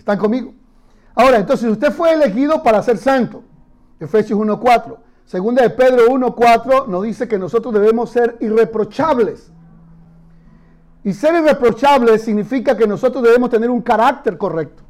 [0.00, 0.54] ¿Están conmigo?
[1.14, 3.44] Ahora, entonces usted fue elegido para ser santo.
[4.00, 4.96] Efesios 1.4.
[5.26, 9.52] Segunda de Pedro 1.4 nos dice que nosotros debemos ser irreprochables.
[11.04, 14.82] Y ser irreprochables significa que nosotros debemos tener un carácter correcto.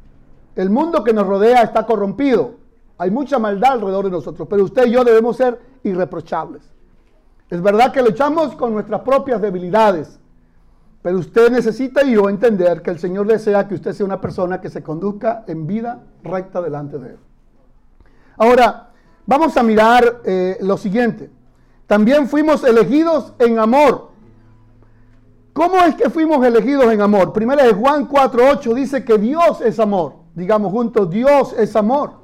[0.55, 2.55] El mundo que nos rodea está corrompido.
[2.97, 6.63] Hay mucha maldad alrededor de nosotros, pero usted y yo debemos ser irreprochables.
[7.49, 10.20] Es verdad que luchamos con nuestras propias debilidades,
[11.01, 14.61] pero usted necesita y yo entender que el Señor desea que usted sea una persona
[14.61, 17.17] que se conduzca en vida recta delante de Él.
[18.37, 18.89] Ahora,
[19.25, 21.29] vamos a mirar eh, lo siguiente.
[21.87, 24.11] También fuimos elegidos en amor.
[25.53, 27.33] ¿Cómo es que fuimos elegidos en amor?
[27.33, 30.15] Primera de Juan 4.8 dice que Dios es amor.
[30.33, 32.21] Digamos juntos, Dios es amor.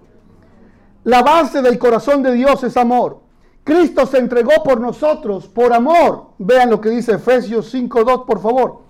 [1.04, 3.27] La base del corazón de Dios es amor.
[3.68, 6.28] Cristo se entregó por nosotros, por amor.
[6.38, 8.84] Vean lo que dice Efesios 5.2, por favor.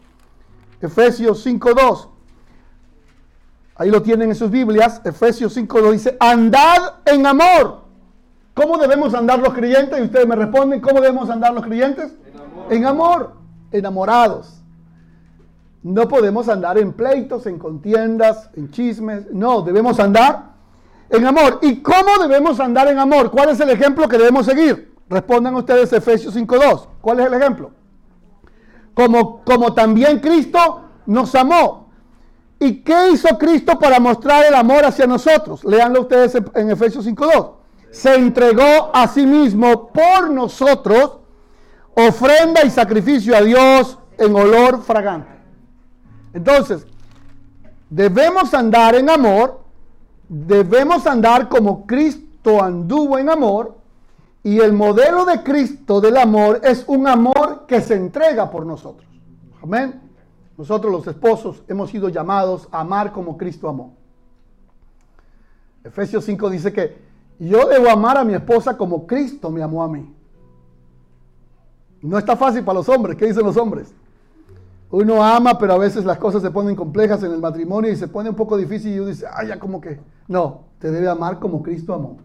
[0.79, 2.09] Efesios 5.2.
[3.73, 5.01] Ahí lo tienen en sus Biblias.
[5.03, 7.85] Efesios 5.2 dice, andad en amor.
[8.53, 9.97] ¿Cómo debemos andar los creyentes?
[9.97, 12.13] Y ustedes me responden, ¿cómo debemos andar los creyentes?
[12.27, 12.67] En amor.
[12.69, 13.31] En amor.
[13.71, 14.61] Enamorados.
[15.81, 19.25] No podemos andar en pleitos, en contiendas, en chismes.
[19.33, 20.56] No, debemos andar
[21.09, 21.59] en amor.
[21.61, 23.31] ¿Y cómo debemos andar en amor?
[23.31, 24.93] ¿Cuál es el ejemplo que debemos seguir?
[25.09, 26.87] Respondan ustedes Efesios 5.2.
[27.01, 27.71] ¿Cuál es el ejemplo?
[28.93, 31.87] Como, como también Cristo nos amó.
[32.59, 35.63] ¿Y qué hizo Cristo para mostrar el amor hacia nosotros?
[35.63, 37.51] Leanlo ustedes en Efesios 5.2.
[37.91, 41.19] Se entregó a sí mismo por nosotros,
[41.93, 45.29] ofrenda y sacrificio a Dios en olor fragante.
[46.33, 46.85] Entonces,
[47.89, 49.66] debemos andar en amor
[50.29, 53.77] debemos andar como Cristo anduvo en amor
[54.43, 59.07] y el modelo de Cristo del amor es un amor que se entrega por nosotros.
[59.61, 60.01] Amén.
[60.57, 63.95] Nosotros los esposos hemos sido llamados a amar como Cristo amó.
[65.83, 66.97] Efesios 5 dice que
[67.39, 70.13] yo debo amar a mi esposa como Cristo me amó a mí.
[72.01, 73.17] No está fácil para los hombres.
[73.17, 73.93] ¿Qué dicen los hombres?
[74.89, 78.07] Uno ama, pero a veces las cosas se ponen complejas en el matrimonio y se
[78.07, 79.99] pone un poco difícil y uno dice, ay, ya como que.
[80.27, 82.17] No, te debe amar como Cristo amó.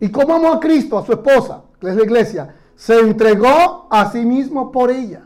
[0.00, 2.54] ¿Y cómo amó a Cristo, a su esposa, que es la iglesia?
[2.74, 5.22] Se entregó a sí mismo por ella.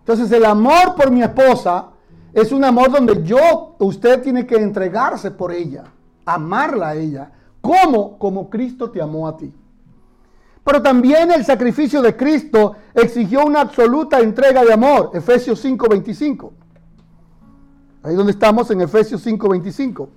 [0.00, 1.90] Entonces el amor por mi esposa
[2.32, 5.84] es un amor donde yo, usted tiene que entregarse por ella,
[6.24, 7.30] amarla a ella.
[7.60, 8.18] ¿Cómo?
[8.18, 9.54] Como Cristo te amó a ti.
[10.64, 15.10] Pero también el sacrificio de Cristo exigió una absoluta entrega de amor.
[15.14, 16.52] Efesios 5:25.
[18.02, 20.08] Ahí donde estamos en Efesios 5:25.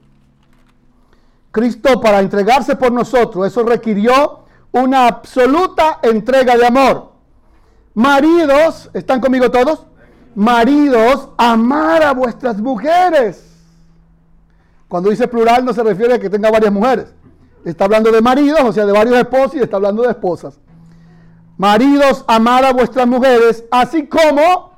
[1.52, 7.12] Cristo para entregarse por nosotros, eso requirió una absoluta entrega de amor.
[7.94, 9.86] Maridos, ¿están conmigo todos?
[10.36, 13.42] Maridos, amar a vuestras mujeres.
[14.90, 17.14] Cuando dice plural no se refiere a que tenga varias mujeres.
[17.66, 20.60] Está hablando de maridos, o sea, de varios esposos y está hablando de esposas.
[21.58, 24.72] Maridos, amar a vuestras mujeres, así como,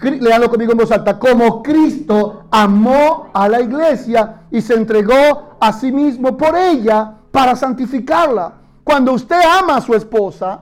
[0.00, 5.72] leanlo conmigo en voz alta, como Cristo amó a la iglesia y se entregó a
[5.72, 8.54] sí mismo por ella para santificarla.
[8.84, 10.60] Cuando usted ama a su esposa,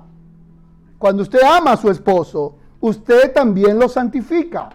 [0.99, 4.71] cuando usted ama a su esposo, usted también lo santifica,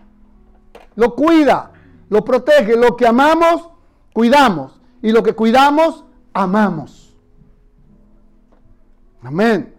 [0.95, 1.71] lo cuida,
[2.09, 2.77] lo protege.
[2.77, 3.69] Lo que amamos,
[4.13, 4.79] cuidamos.
[5.01, 7.15] Y lo que cuidamos, amamos.
[9.21, 9.73] Amén.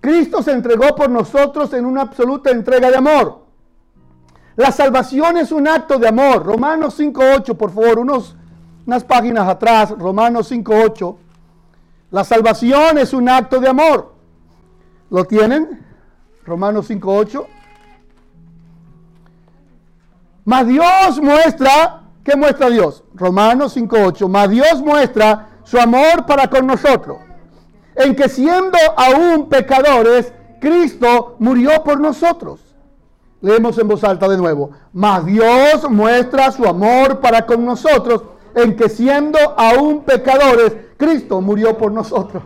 [0.00, 3.42] Cristo se entregó por nosotros en una absoluta entrega de amor.
[4.56, 6.44] La salvación es un acto de amor.
[6.44, 8.36] Romanos 5.8, por favor, unos,
[8.86, 11.16] unas páginas atrás, Romanos 5.8.
[12.10, 14.12] La salvación es un acto de amor.
[15.08, 15.86] ¿Lo tienen?
[16.44, 17.46] Romanos 5.8.
[20.44, 23.04] Mas Dios muestra, ¿qué muestra Dios?
[23.14, 24.28] Romanos 5.8.
[24.28, 27.18] Mas Dios muestra su amor para con nosotros,
[27.96, 32.60] en que siendo aún pecadores, Cristo murió por nosotros.
[33.40, 34.70] Leemos en voz alta de nuevo.
[34.92, 38.22] Mas Dios muestra su amor para con nosotros,
[38.54, 42.44] en que siendo aún pecadores, Cristo murió por nosotros.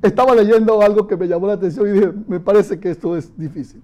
[0.00, 3.36] Estaba leyendo algo que me llamó la atención y dije, me parece que esto es
[3.36, 3.82] difícil.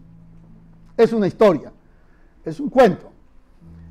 [0.97, 1.73] Es una historia,
[2.45, 3.11] es un cuento.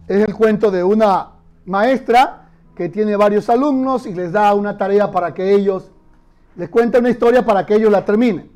[0.07, 1.29] Es el cuento de una
[1.65, 2.40] maestra
[2.81, 5.91] que tiene varios alumnos y les da una tarea para que ellos,
[6.55, 8.49] les cuente una historia para que ellos la terminen.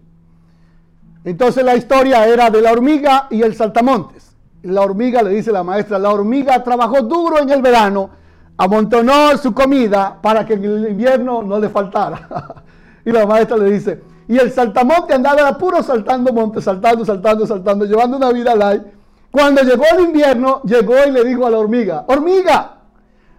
[1.24, 4.36] Entonces la historia era de la hormiga y el saltamontes.
[4.63, 8.10] la hormiga, le dice la maestra, la hormiga trabajó duro en el verano,
[8.57, 12.63] amontonó su comida para que en el invierno no le faltara.
[13.06, 17.86] y la maestra le dice, y el saltamonte andaba puro saltando monte, saltando, saltando, saltando,
[17.86, 18.81] llevando una vida light.
[19.30, 22.75] Cuando llegó el invierno, llegó y le dijo a la hormiga, hormiga,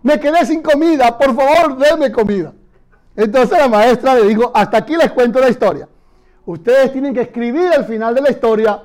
[0.06, 2.52] me quedé sin comida, por favor, denme comida.
[3.16, 5.88] Entonces la maestra le dijo, hasta aquí les cuento la historia.
[6.44, 8.84] Ustedes tienen que escribir el final de la historia.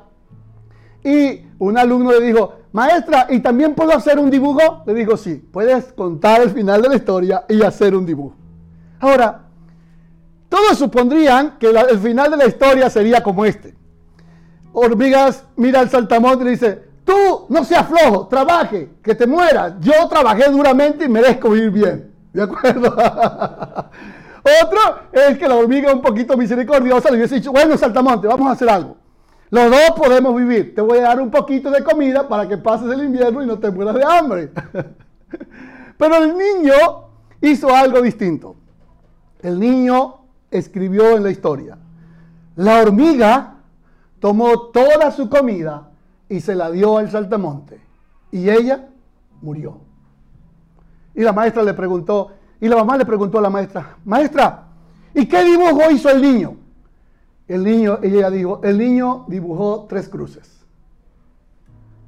[1.03, 4.81] Y un alumno le dijo, maestra, ¿y también puedo hacer un dibujo?
[4.87, 8.33] Le dijo, sí, puedes contar el final de la historia y hacer un dibujo.
[8.99, 9.41] Ahora,
[10.49, 13.75] todos supondrían que el final de la historia sería como este.
[14.73, 19.73] Hormigas mira al saltamonte y le dice, tú no seas flojo, trabaje, que te mueras.
[19.79, 22.11] Yo trabajé duramente y merezco vivir bien.
[22.33, 22.89] ¿De acuerdo?
[24.63, 24.79] Otro
[25.11, 28.69] es que la hormiga un poquito misericordiosa le hubiese dicho, bueno, saltamonte, vamos a hacer
[28.69, 28.97] algo.
[29.51, 30.73] Los dos podemos vivir.
[30.73, 33.59] Te voy a dar un poquito de comida para que pases el invierno y no
[33.59, 34.51] te mueras de hambre.
[35.97, 36.73] Pero el niño
[37.41, 38.55] hizo algo distinto.
[39.41, 41.77] El niño escribió en la historia.
[42.55, 43.55] La hormiga
[44.19, 45.90] tomó toda su comida
[46.31, 47.81] y se la dio al saltamonte.
[48.31, 48.87] Y ella
[49.41, 49.81] murió.
[51.13, 52.31] Y la maestra le preguntó,
[52.61, 54.63] y la mamá le preguntó a la maestra, maestra,
[55.13, 56.55] ¿y qué dibujo hizo el niño?
[57.49, 60.61] El niño, ella dijo, el niño dibujó tres cruces.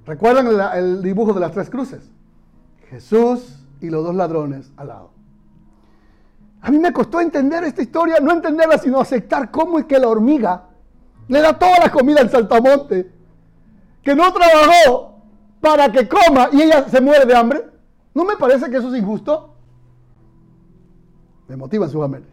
[0.06, 2.10] ¿Recuerdan el, dibujo de las tres cruces?
[2.90, 5.12] Jesús y los dos ladrones al lado.
[6.62, 10.08] A mí me costó entender esta historia, no entenderla, sino aceptar cómo es que la
[10.08, 10.70] hormiga
[11.28, 13.23] le da toda la comida al saltamonte,
[14.04, 15.22] que no trabajó
[15.62, 17.66] para que coma y ella se muere de hambre.
[18.14, 19.56] ¿No me parece que eso es injusto?
[21.48, 22.26] Me motivan sus amén.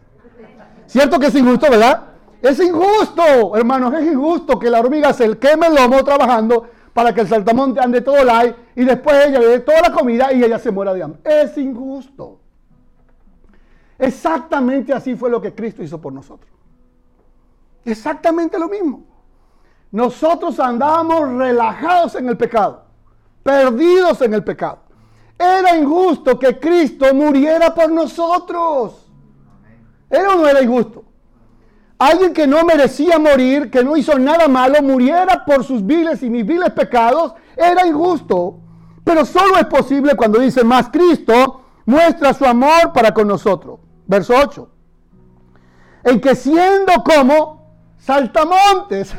[0.85, 2.03] Cierto que es injusto, ¿verdad?
[2.41, 7.21] Es injusto, hermanos, es injusto que la hormiga se queme el lomo trabajando para que
[7.21, 10.59] el saltamonte ande todo light y después ella le dé toda la comida y ella
[10.59, 11.21] se muera de hambre.
[11.23, 12.39] Es injusto.
[13.97, 16.51] Exactamente así fue lo que Cristo hizo por nosotros.
[17.85, 19.05] Exactamente lo mismo.
[19.91, 22.85] Nosotros andábamos relajados en el pecado,
[23.43, 24.79] perdidos en el pecado.
[25.37, 29.11] Era injusto que Cristo muriera por nosotros.
[30.09, 31.03] ¿Era o no era injusto?
[31.97, 36.29] Alguien que no merecía morir, que no hizo nada malo, muriera por sus viles y
[36.29, 38.59] mis viles pecados, era injusto.
[39.03, 43.79] Pero solo es posible cuando dice, más Cristo muestra su amor para con nosotros.
[44.07, 44.69] Verso 8.
[46.03, 47.60] En que siendo como
[48.01, 49.13] saltamontes,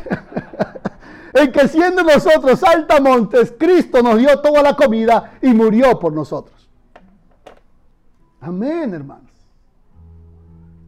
[1.34, 6.68] en que siendo nosotros saltamontes, Cristo nos dio toda la comida y murió por nosotros.
[8.40, 9.30] Amén, hermanos.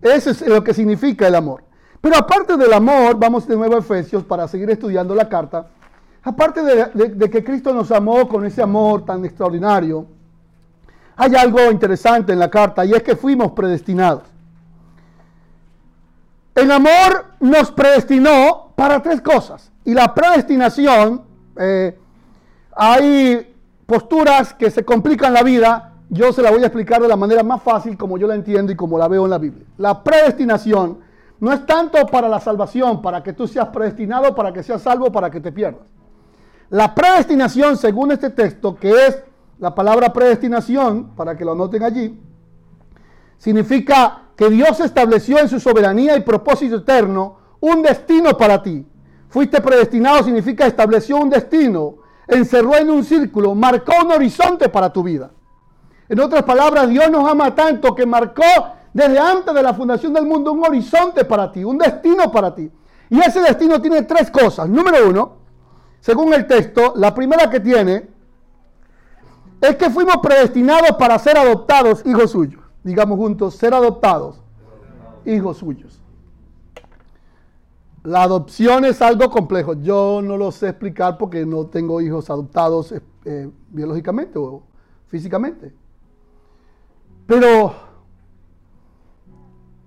[0.03, 1.63] Eso es lo que significa el amor.
[2.01, 5.69] Pero aparte del amor, vamos de nuevo a Efesios para seguir estudiando la carta.
[6.23, 10.07] Aparte de, de que Cristo nos amó con ese amor tan extraordinario,
[11.17, 14.34] hay algo interesante en la carta y es que fuimos predestinados.
[16.55, 19.73] El amor nos predestinó para tres cosas.
[19.85, 21.23] Y la predestinación,
[21.59, 21.99] eh,
[22.77, 23.55] hay
[23.87, 25.93] posturas que se complican la vida.
[26.09, 28.73] Yo se la voy a explicar de la manera más fácil como yo la entiendo
[28.73, 29.67] y como la veo en la Biblia.
[29.79, 30.99] La predestinación
[31.41, 35.11] no es tanto para la salvación, para que tú seas predestinado, para que seas salvo,
[35.11, 35.83] para que te pierdas.
[36.71, 39.23] La predestinación, según este texto, que es
[39.59, 42.19] la palabra predestinación, para que lo noten allí,
[43.39, 48.87] significa que Dios estableció en su soberanía y propósito eterno un destino para ti.
[49.29, 51.97] Fuiste predestinado significa estableció un destino,
[52.27, 55.31] encerró en un círculo, marcó un horizonte para tu vida.
[56.09, 58.43] En otras palabras, Dios nos ama tanto que marcó
[58.93, 62.71] desde antes de la fundación del mundo un horizonte para ti, un destino para ti.
[63.11, 64.69] Y ese destino tiene tres cosas.
[64.69, 65.33] Número uno,
[66.01, 68.09] según el texto, la primera que tiene
[69.61, 72.64] es que fuimos predestinados para ser adoptados hijos suyos.
[72.85, 74.41] Digamos juntos, ser adoptados
[75.25, 76.01] hijos suyos.
[78.03, 79.73] La adopción es algo complejo.
[79.73, 84.63] Yo no lo sé explicar porque no tengo hijos adoptados eh, eh, biológicamente o
[85.09, 85.73] físicamente.
[87.27, 87.75] Pero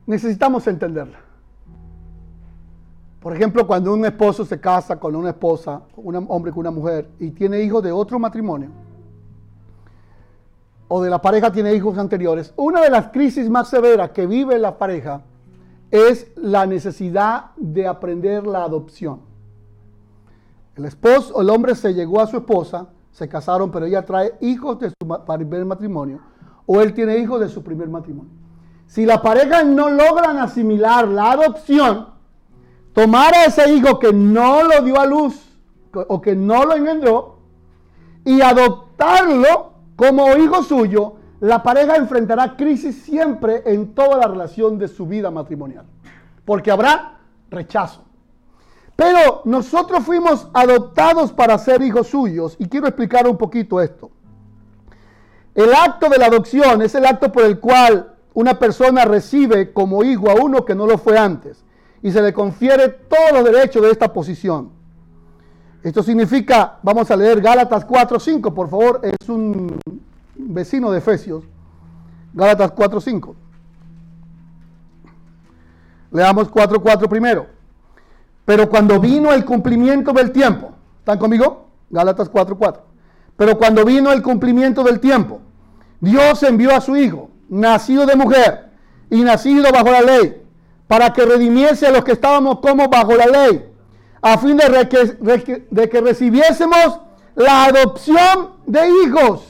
[0.07, 1.19] necesitamos entenderla.
[3.19, 7.09] Por ejemplo, cuando un esposo se casa con una esposa, un hombre con una mujer,
[7.19, 8.69] y tiene hijos de otro matrimonio,
[10.87, 14.57] o de la pareja tiene hijos anteriores, una de las crisis más severas que vive
[14.57, 15.21] la pareja
[15.91, 19.21] es la necesidad de aprender la adopción.
[20.75, 24.79] El esposo, el hombre se llegó a su esposa, se casaron, pero ella trae hijos
[24.79, 26.19] de su primer matrimonio,
[26.65, 28.31] o él tiene hijos de su primer matrimonio.
[28.85, 32.07] Si la pareja no logran asimilar la adopción,
[32.93, 35.43] tomar a ese hijo que no lo dio a luz
[35.93, 37.39] o que no lo engendró
[38.23, 44.87] y adoptarlo como hijo suyo, la pareja enfrentará crisis siempre en toda la relación de
[44.87, 45.85] su vida matrimonial,
[46.45, 47.17] porque habrá
[47.49, 48.03] rechazo.
[48.95, 54.11] Pero nosotros fuimos adoptados para ser hijos suyos y quiero explicar un poquito esto.
[55.55, 60.03] El acto de la adopción es el acto por el cual una persona recibe como
[60.03, 61.63] hijo a uno que no lo fue antes
[62.03, 64.76] y se le confiere todos los derechos de esta posición.
[65.83, 69.79] Esto significa, vamos a leer Gálatas 4.5, por favor, es un
[70.35, 71.43] vecino de Efesios.
[72.33, 73.35] Gálatas 4.5.
[76.11, 77.47] Leamos 4.4 primero.
[78.45, 81.67] Pero cuando vino el cumplimiento del tiempo, ¿están conmigo?
[81.89, 82.79] Gálatas 4.4.
[83.35, 85.41] Pero cuando vino el cumplimiento del tiempo,
[85.99, 88.69] Dios envió a su Hijo, nacido de mujer
[89.09, 90.41] y nacido bajo la ley,
[90.87, 93.65] para que redimiese a los que estábamos como bajo la ley,
[94.21, 96.99] a fin de, que, recibiésemos
[97.35, 99.43] la adopción de hijos.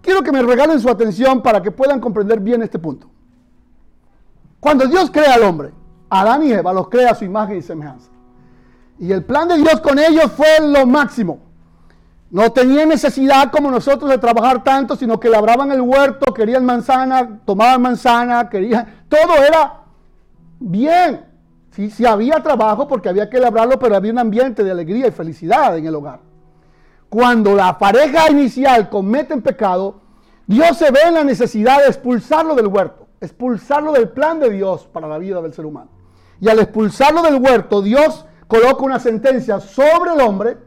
[0.00, 3.08] Quiero que me regalen su atención para que puedan comprender bien este punto.
[4.60, 5.72] Cuando Dios crea al hombre,
[6.10, 8.10] Adán y Eva los crea a su imagen y semejanza.
[8.98, 11.40] Y el plan de Dios con ellos fue lo máximo.
[12.30, 17.40] No tenían necesidad como nosotros de trabajar tanto, sino que labraban el huerto, querían manzana,
[17.44, 19.04] tomaban manzana, querían...
[19.08, 19.82] Todo era
[20.58, 21.33] bien.
[21.74, 25.10] Sí, sí había trabajo porque había que labrarlo, pero había un ambiente de alegría y
[25.10, 26.20] felicidad en el hogar.
[27.08, 30.00] Cuando la pareja inicial comete pecado,
[30.46, 34.86] Dios se ve en la necesidad de expulsarlo del huerto, expulsarlo del plan de Dios
[34.86, 35.90] para la vida del ser humano.
[36.40, 40.58] Y al expulsarlo del huerto, Dios coloca una sentencia sobre el hombre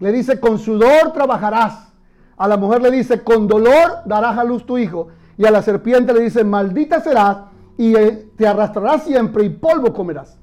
[0.00, 1.92] le dice, con sudor trabajarás.
[2.36, 5.08] A la mujer le dice, con dolor darás a luz tu hijo.
[5.36, 7.36] Y a la serpiente le dice, maldita serás
[7.76, 10.39] y eh, te arrastrarás siempre y polvo comerás.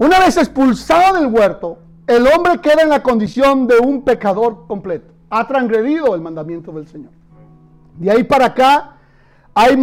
[0.00, 1.76] Una vez expulsado del huerto,
[2.06, 5.12] el hombre queda en la condición de un pecador completo.
[5.28, 7.10] Ha transgredido el mandamiento del Señor.
[7.98, 8.96] De ahí para acá
[9.52, 9.78] hay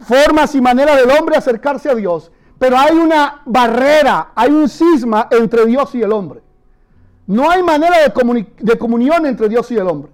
[0.00, 5.28] formas y maneras del hombre acercarse a Dios, pero hay una barrera, hay un cisma
[5.30, 6.42] entre Dios y el hombre.
[7.28, 10.10] No hay manera de, comunión entre Dios y el hombre.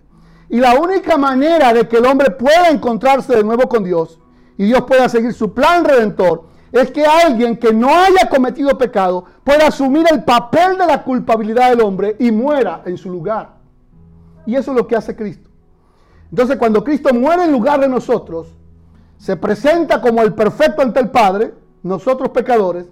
[0.51, 4.21] Y la única manera de que el hombre pueda encontrarse de nuevo con Dios
[4.59, 6.45] y Dios pueda seguir su plan redentor
[6.81, 11.71] es que alguien que no haya cometido pecado pueda asumir el papel de la culpabilidad
[11.71, 13.57] del hombre y muera en su lugar.
[14.47, 15.49] Y eso es lo que hace Cristo.
[16.31, 18.49] Entonces cuando Cristo muere en lugar de nosotros,
[19.17, 22.87] se presenta como el perfecto ante el Padre, nosotros pecadores,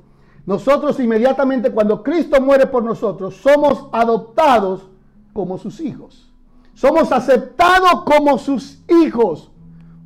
[0.47, 4.89] nosotros inmediatamente cuando Cristo muere por nosotros, somos adoptados
[5.33, 6.31] como sus hijos.
[6.75, 9.51] Somos aceptados como sus hijos.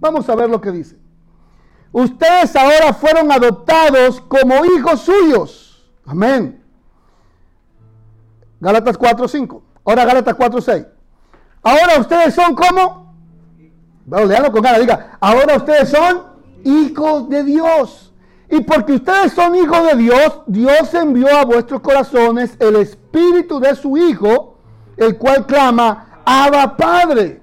[0.00, 0.96] Vamos a ver lo que dice.
[1.92, 5.90] Ustedes ahora fueron adoptados como hijos suyos.
[6.06, 6.62] Amén.
[8.60, 9.62] Gálatas 4.5.
[9.84, 10.86] Ahora Gálatas 4.6.
[11.62, 13.14] Ahora ustedes son como...
[14.04, 14.80] Bueno, leanlo con ganas.
[14.80, 16.22] Diga, ahora ustedes son
[16.64, 18.12] hijos de Dios.
[18.50, 23.74] Y porque ustedes son hijos de Dios, Dios envió a vuestros corazones el espíritu de
[23.74, 24.58] su Hijo,
[24.96, 27.42] el cual clama, Abba Padre.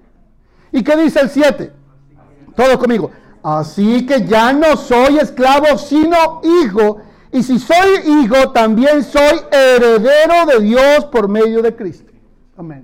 [0.71, 1.71] ¿Y qué dice el 7?
[2.55, 3.11] Todos conmigo.
[3.45, 6.97] Así que ya no soy esclavo, sino hijo.
[7.31, 12.11] Y si soy hijo, también soy heredero de Dios por medio de Cristo.
[12.57, 12.83] Amén.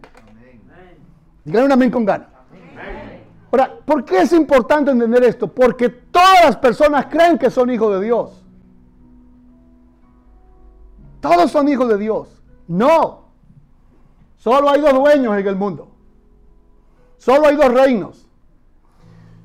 [1.43, 2.27] Digan un amén con ganas.
[3.51, 5.47] Ahora, ¿por qué es importante entender esto?
[5.47, 8.43] Porque todas las personas creen que son hijos de Dios.
[11.21, 12.39] Todos son hijos de Dios.
[12.67, 13.31] No.
[14.37, 15.87] Solo hay dos dueños en el mundo.
[17.17, 18.27] Solo hay dos reinos.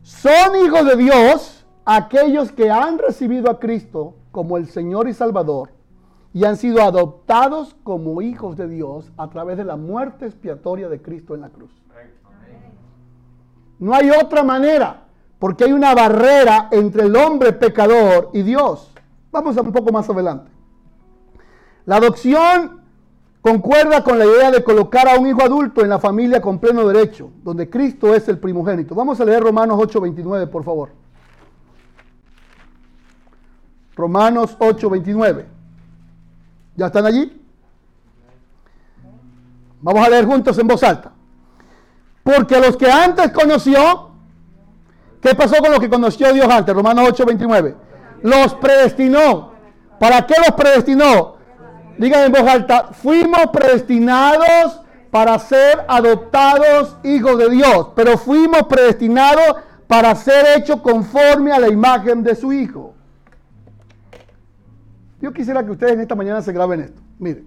[0.06, 5.70] Son hijos de Dios aquellos que han recibido a Cristo como el Señor y Salvador
[6.32, 11.02] y han sido adoptados como hijos de Dios a través de la muerte expiatoria de
[11.02, 11.72] Cristo en la cruz.
[13.80, 15.08] No hay otra manera,
[15.40, 18.92] porque hay una barrera entre el hombre pecador y Dios.
[19.32, 20.52] Vamos a un poco más adelante.
[21.84, 22.80] La adopción
[23.46, 26.84] concuerda con la idea de colocar a un hijo adulto en la familia con pleno
[26.84, 28.92] derecho, donde Cristo es el primogénito.
[28.92, 30.90] Vamos a leer Romanos 8:29, por favor.
[33.94, 35.46] Romanos 8:29.
[36.74, 37.40] ¿Ya están allí?
[39.80, 41.12] Vamos a leer juntos en voz alta.
[42.24, 44.10] Porque los que antes conoció,
[45.22, 46.74] ¿qué pasó con los que conoció Dios antes?
[46.74, 47.76] Romanos 8, 29.
[48.22, 49.52] Los predestinó.
[50.00, 51.35] ¿Para qué los predestinó?
[51.98, 59.56] Digan en voz alta, fuimos predestinados para ser adoptados hijos de Dios, pero fuimos predestinados
[59.86, 62.94] para ser hechos conforme a la imagen de su Hijo.
[65.20, 67.00] Yo quisiera que ustedes en esta mañana se graben esto.
[67.18, 67.46] Miren,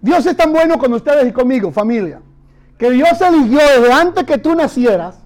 [0.00, 2.20] Dios es tan bueno con ustedes y conmigo, familia
[2.82, 5.16] que Dios eligió desde antes que tú nacieras,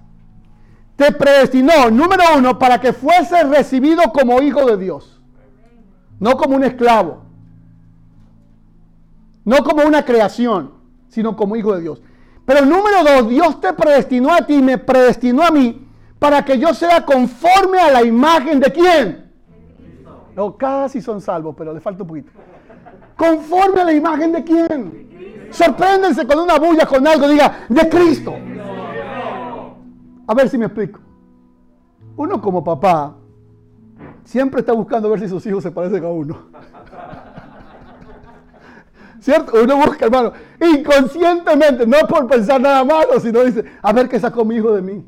[0.95, 5.19] te predestinó, número uno, para que fuese recibido como hijo de Dios,
[6.19, 7.23] no como un esclavo,
[9.47, 10.71] no como una creación,
[11.07, 12.01] sino como hijo de Dios.
[12.45, 15.87] Pero número dos, Dios te predestinó a ti y me predestinó a mí
[16.19, 19.31] para que yo sea conforme a la imagen de quién.
[20.35, 22.29] No, casi son salvos, pero le falta un poquito.
[23.15, 25.47] Conforme a la imagen de quién.
[25.49, 28.33] Sorpréndense con una bulla, con algo, diga, de Cristo.
[30.27, 30.99] A ver si me explico.
[32.17, 33.15] Uno como papá
[34.25, 36.37] siempre está buscando ver si sus hijos se parecen a uno.
[39.19, 39.53] ¿Cierto?
[39.61, 44.45] Uno busca, hermano, inconscientemente, no por pensar nada malo, sino dice, a ver qué sacó
[44.45, 45.03] mi hijo de mí.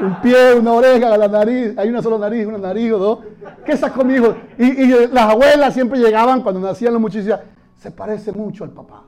[0.00, 3.18] Un pie, una oreja, la nariz, hay una sola nariz, una nariz o dos.
[3.64, 4.34] ¿Qué sacó mi hijo?
[4.58, 9.04] Y, las abuelas siempre llegaban cuando nacían los muchachos y se parece mucho al papá.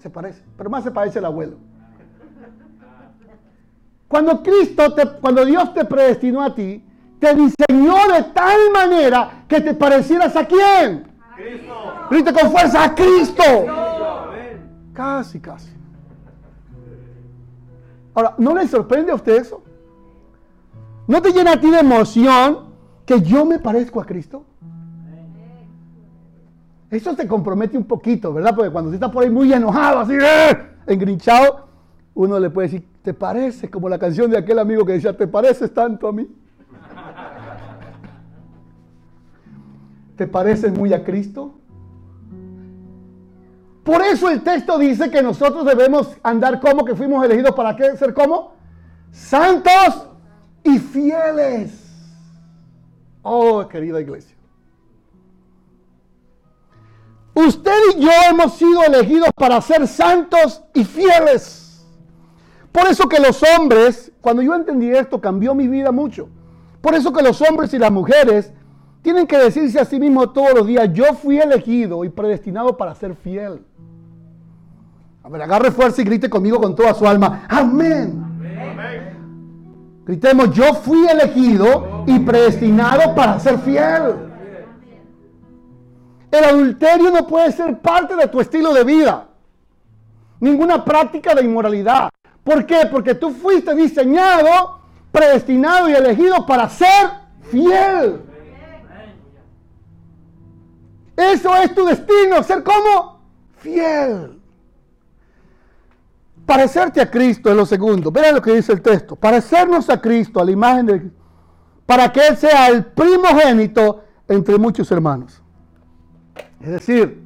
[0.00, 1.56] Se parece, pero más se parece al abuelo.
[4.08, 6.84] Cuando Cristo, te, cuando Dios te predestinó a ti,
[7.18, 11.11] te diseñó de tal manera que te parecieras a quién?
[11.36, 11.74] Cristo.
[12.10, 13.42] Grite con fuerza a Cristo.
[14.92, 15.72] Casi, casi.
[18.14, 19.62] Ahora, ¿no le sorprende a usted eso?
[21.06, 22.72] ¿No te llena a ti de emoción
[23.06, 24.44] que yo me parezco a Cristo?
[26.90, 28.54] Eso te compromete un poquito, ¿verdad?
[28.54, 30.58] Porque cuando usted está por ahí muy enojado, así, ¡eh!
[30.86, 31.66] engrinchado,
[32.14, 33.70] uno le puede decir, ¿te parece?
[33.70, 36.28] Como la canción de aquel amigo que decía, ¿te pareces tanto a mí?
[40.16, 41.54] ¿Te pareces muy a Cristo?
[43.84, 48.14] Por eso el texto dice que nosotros debemos andar como que fuimos elegidos para ser
[48.14, 48.54] como
[49.10, 50.08] santos
[50.62, 51.72] y fieles.
[53.22, 54.36] Oh, querida iglesia.
[57.34, 61.84] Usted y yo hemos sido elegidos para ser santos y fieles.
[62.70, 66.28] Por eso que los hombres, cuando yo entendí esto, cambió mi vida mucho.
[66.80, 68.52] Por eso que los hombres y las mujeres
[69.02, 72.94] tienen que decirse a sí mismos todos los días, yo fui elegido y predestinado para
[72.94, 73.64] ser fiel.
[75.24, 77.44] A ver, agarre fuerza y grite conmigo con toda su alma.
[77.48, 78.32] Amén.
[80.04, 84.30] Gritemos, yo fui elegido y predestinado para ser fiel.
[86.30, 89.28] El adulterio no puede ser parte de tu estilo de vida.
[90.40, 92.08] Ninguna práctica de inmoralidad.
[92.42, 92.86] ¿Por qué?
[92.90, 94.80] Porque tú fuiste diseñado,
[95.12, 97.10] predestinado y elegido para ser
[97.50, 98.31] fiel.
[101.16, 103.20] Eso es tu destino, ser como
[103.58, 104.40] fiel.
[106.46, 108.10] Parecerte a Cristo es lo segundo.
[108.10, 109.14] Vean lo que dice el texto.
[109.16, 111.10] Parecernos a Cristo, a la imagen de
[111.86, 115.42] para que Él sea el primogénito entre muchos hermanos.
[116.60, 117.22] Es decir,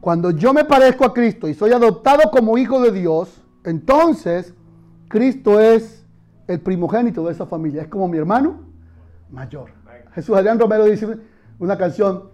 [0.00, 4.52] cuando yo me parezco a Cristo y soy adoptado como hijo de Dios, entonces
[5.08, 6.04] Cristo es
[6.48, 7.82] el primogénito de esa familia.
[7.82, 8.60] Es como mi hermano
[9.30, 9.70] mayor.
[10.14, 11.16] Jesús Adrián Romero dice
[11.58, 12.31] una canción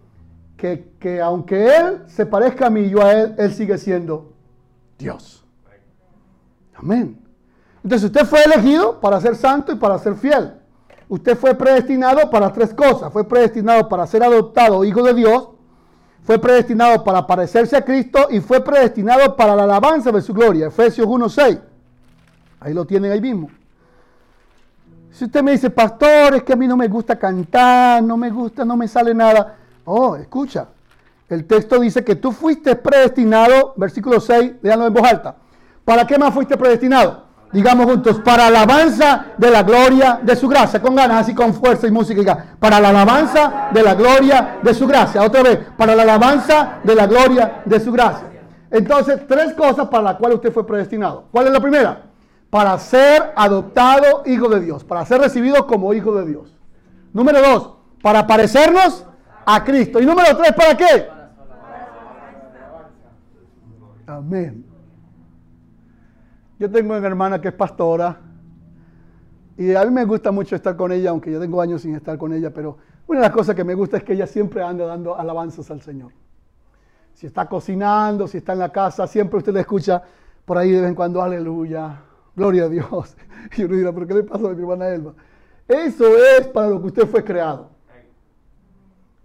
[0.59, 4.33] que, que aunque Él se parezca a mí y yo a Él, Él sigue siendo
[4.99, 5.47] Dios.
[6.75, 7.19] Amén.
[7.83, 10.55] Entonces usted fue elegido para ser santo y para ser fiel.
[11.09, 13.13] Usted fue predestinado para tres cosas.
[13.13, 15.49] Fue predestinado para ser adoptado hijo de Dios.
[16.23, 20.67] Fue predestinado para parecerse a Cristo y fue predestinado para la alabanza de su gloria.
[20.67, 21.61] Efesios 1.6.
[22.61, 23.49] Ahí lo tienen ahí mismo.
[25.13, 28.31] Si usted me dice, pastor, es que a mí no me gusta cantar, no me
[28.31, 29.57] gusta, no me sale nada.
[29.91, 30.69] Oh, escucha.
[31.31, 35.37] El texto dice que tú fuiste predestinado, versículo 6, léanlo en voz alta.
[35.83, 37.25] ¿Para qué más fuiste predestinado?
[37.53, 41.87] Digamos juntos, para alabanza de la gloria de su gracia, con ganas, así con fuerza
[41.87, 42.57] y música.
[42.61, 45.23] para la alabanza de la gloria de su gracia.
[45.23, 48.29] Otra vez, para la alabanza de la gloria de su gracia.
[48.71, 51.25] Entonces, tres cosas para las cuales usted fue predestinado.
[51.33, 52.03] ¿Cuál es la primera?
[52.51, 56.55] Para ser adoptado hijo de Dios, para ser recibido como hijo de Dios.
[57.15, 57.71] Número dos,
[58.03, 59.07] para parecernos
[59.51, 59.99] a Cristo.
[59.99, 61.09] Y número tres, ¿para qué?
[64.07, 64.65] Amén.
[66.59, 68.21] Yo tengo una hermana que es pastora
[69.57, 72.19] y a mí me gusta mucho estar con ella, aunque yo tengo años sin estar
[72.19, 74.85] con ella, pero una de las cosas que me gusta es que ella siempre anda
[74.85, 76.13] dando alabanzas al Señor.
[77.15, 80.03] Si está cocinando, si está en la casa, siempre usted le escucha
[80.45, 82.03] por ahí de vez en cuando, aleluya,
[82.37, 83.17] gloria a Dios.
[83.57, 85.15] Y uno dirá, ¿pero qué le pasa a mi hermana Elba?
[85.67, 86.05] Eso
[86.39, 87.78] es para lo que usted fue creado.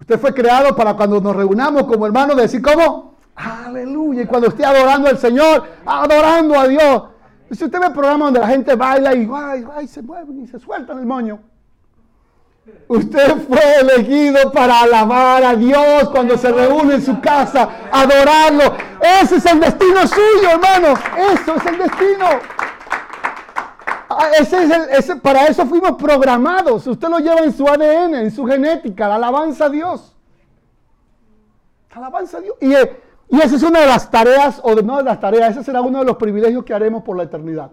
[0.04, 3.16] Usted fue creado para cuando nos reunamos como hermanos decir, ¿cómo?
[3.38, 4.24] Aleluya.
[4.24, 7.04] Y cuando esté adorando al Señor, adorando a Dios.
[7.50, 9.30] Si usted ve programas donde la gente baila y
[9.74, 11.40] ay, se mueven y se sueltan el moño.
[12.90, 18.76] Usted fue elegido para alabar a Dios cuando se reúne en su casa, adorarlo.
[19.22, 21.00] Ese es el destino suyo, hermano.
[21.34, 22.26] Eso es el destino.
[24.18, 26.86] Ah, ese es el, ese, para eso fuimos programados.
[26.88, 30.16] Usted lo lleva en su ADN, en su genética, la alabanza a Dios.
[31.94, 32.56] Alabanza a Dios.
[32.62, 32.74] Y,
[33.30, 36.00] Y esa es una de las tareas, o no de las tareas, ese será uno
[36.00, 37.72] de los privilegios que haremos por la eternidad.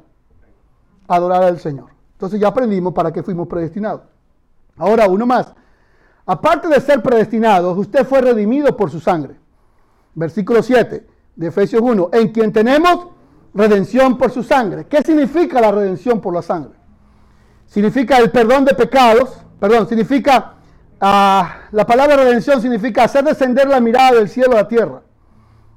[1.06, 1.90] Adorar al Señor.
[2.12, 4.02] Entonces ya aprendimos para qué fuimos predestinados.
[4.76, 5.52] Ahora, uno más.
[6.24, 9.36] Aparte de ser predestinados, usted fue redimido por su sangre.
[10.14, 12.10] Versículo 7 de Efesios 1.
[12.12, 13.08] En quien tenemos
[13.54, 14.86] redención por su sangre.
[14.86, 16.72] ¿Qué significa la redención por la sangre?
[17.66, 19.38] Significa el perdón de pecados.
[19.58, 20.54] Perdón, significa,
[21.00, 25.02] ah, la palabra redención significa hacer descender la mirada del cielo a la tierra.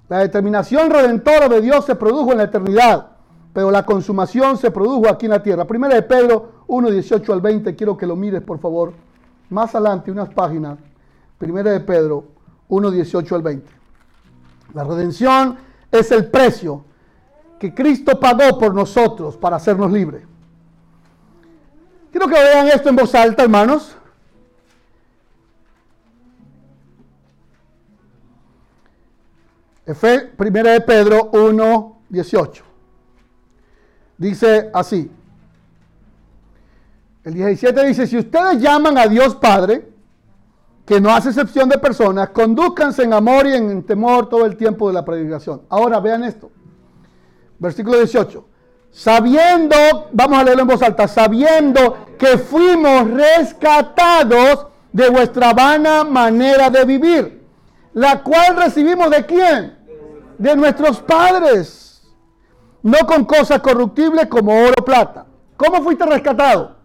[0.09, 3.07] La determinación redentora de Dios se produjo en la eternidad,
[3.53, 5.65] pero la consumación se produjo aquí en la tierra.
[5.65, 8.93] Primera de Pedro 1, 18 al 20, quiero que lo mires por favor.
[9.49, 10.77] Más adelante, unas páginas.
[11.37, 12.25] Primera de Pedro
[12.69, 13.71] 1, 18 al 20.
[14.73, 15.57] La redención
[15.91, 16.85] es el precio
[17.63, 20.23] que Cristo pagó por nosotros para hacernos libres.
[22.11, 23.95] Quiero que vean esto en voz alta, hermanos.
[30.35, 32.63] Primera de Pedro 1, 18.
[34.17, 35.09] Dice así.
[37.23, 39.87] El 17 dice, si ustedes llaman a Dios Padre,
[40.85, 44.89] que no hace excepción de personas, conduzcanse en amor y en temor todo el tiempo
[44.89, 45.61] de la predicación.
[45.69, 46.51] Ahora vean esto.
[47.59, 48.45] Versículo 18.
[48.91, 49.75] Sabiendo,
[50.11, 56.85] vamos a leerlo en voz alta, sabiendo que fuimos rescatados de vuestra vana manera de
[56.85, 57.43] vivir,
[57.93, 59.77] la cual recibimos de quién?
[60.37, 62.03] De nuestros padres,
[62.83, 65.25] no con cosas corruptibles como oro o plata.
[65.57, 66.75] ¿Cómo fuiste rescatado?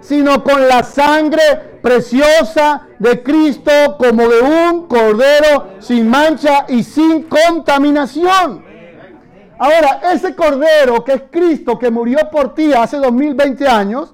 [0.00, 7.24] Sino con la sangre preciosa de Cristo como de un cordero sin mancha y sin
[7.24, 8.71] contaminación.
[9.62, 14.12] Ahora, ese cordero que es Cristo, que murió por ti hace 2020 años,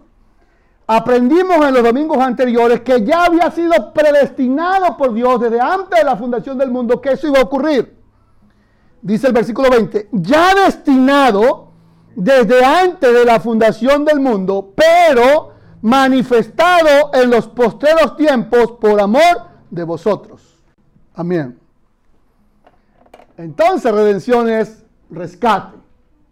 [0.86, 6.04] aprendimos en los domingos anteriores que ya había sido predestinado por Dios desde antes de
[6.04, 7.96] la fundación del mundo que eso iba a ocurrir.
[9.00, 11.70] Dice el versículo 20, ya destinado
[12.14, 19.48] desde antes de la fundación del mundo, pero manifestado en los postreros tiempos por amor
[19.70, 20.62] de vosotros.
[21.14, 21.58] Amén.
[23.38, 25.76] Entonces redención es rescate,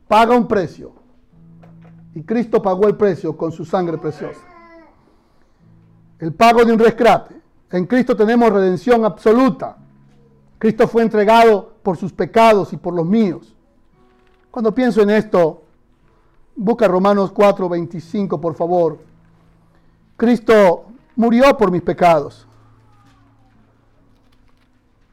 [0.09, 0.93] paga un precio.
[2.15, 4.41] Y Cristo pagó el precio con su sangre preciosa.
[6.19, 7.35] El pago de un rescate.
[7.71, 9.77] En Cristo tenemos redención absoluta.
[10.59, 13.55] Cristo fue entregado por sus pecados y por los míos.
[14.51, 15.65] Cuando pienso en esto,
[16.55, 18.99] busca Romanos 4, 25, por favor.
[20.17, 20.87] Cristo
[21.17, 22.47] murió por mis pecados.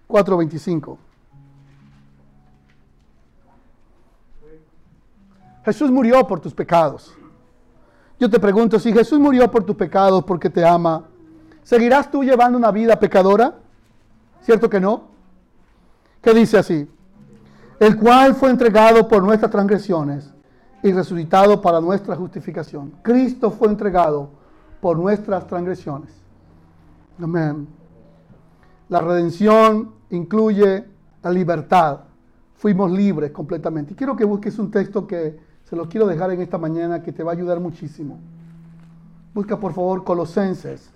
[0.07, 0.97] 4.25.
[5.63, 7.15] Jesús murió por tus pecados.
[8.19, 11.05] Yo te pregunto, si Jesús murió por tus pecados porque te ama,
[11.63, 13.55] ¿seguirás tú llevando una vida pecadora?
[14.41, 15.03] ¿Cierto que no?
[16.21, 16.87] ¿Qué dice así?
[17.79, 20.33] El cual fue entregado por nuestras transgresiones
[20.83, 22.93] y resucitado para nuestra justificación.
[23.01, 24.29] Cristo fue entregado
[24.81, 26.11] por nuestras transgresiones.
[27.21, 27.67] Amén.
[28.89, 30.85] La redención incluye
[31.21, 32.01] la libertad.
[32.55, 33.93] Fuimos libres completamente.
[33.93, 37.11] Y quiero que busques un texto que se lo quiero dejar en esta mañana que
[37.11, 38.19] te va a ayudar muchísimo.
[39.33, 40.91] Busca por favor Colosenses.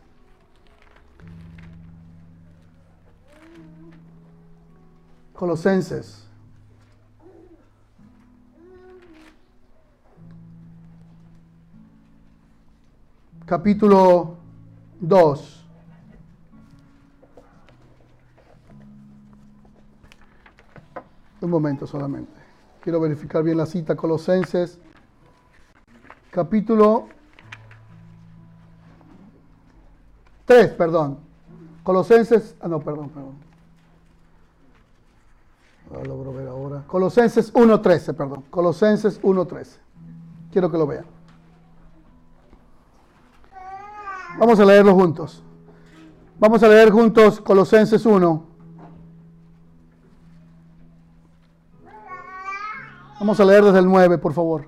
[5.34, 6.28] Colosenses.
[13.48, 14.36] Capítulo
[15.00, 15.66] 2.
[21.42, 22.37] Un momento solamente.
[22.88, 24.80] Quiero verificar bien la cita, Colosenses,
[26.32, 27.10] capítulo
[30.46, 31.18] 3, perdón.
[31.84, 33.36] Colosenses, ah, no, perdón, perdón.
[35.92, 36.86] Lo logro ver ahora.
[36.88, 38.46] Colosenses 1.13, perdón.
[38.50, 39.68] Colosenses 1.13.
[40.54, 41.06] Quiero que lo vean.
[44.40, 45.44] Vamos a leerlo juntos.
[46.40, 48.47] Vamos a leer juntos Colosenses 1.
[53.20, 54.66] Vamos a leer desde el 9, por favor.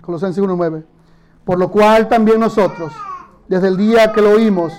[0.00, 0.82] Colosenses 1.9.
[1.44, 2.90] Por lo cual también nosotros,
[3.48, 4.72] desde el día que lo oímos,